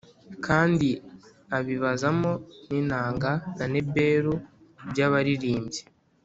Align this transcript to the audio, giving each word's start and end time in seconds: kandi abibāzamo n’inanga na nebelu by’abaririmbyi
kandi 0.45 0.89
abibāzamo 1.57 2.31
n’inanga 2.69 3.31
na 3.57 3.65
nebelu 3.73 4.33
by’abaririmbyi 4.89 5.81